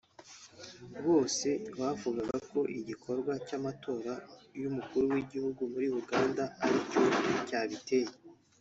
bose 1.05 1.49
bavugaga 1.79 2.37
ko 2.51 2.59
igikorwa 2.79 3.33
cy’amatora 3.47 4.13
y’Umukuru 4.61 5.05
w’Igihugu 5.13 5.61
muri 5.73 5.87
Uganda 6.01 6.43
ari 6.65 6.79
cyo 6.89 7.03
cyabiteye 7.47 8.11